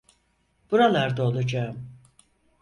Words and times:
Buralarda 0.71 1.23
olacağım. 1.23 1.89